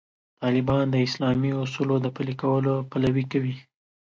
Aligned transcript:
طالبان 0.43 0.85
د 0.91 0.95
اسلامي 1.07 1.51
اصولو 1.63 1.95
د 2.01 2.07
پلي 2.15 2.35
کولو 2.41 2.73
پلوي 2.91 3.25
کوي. 3.31 3.55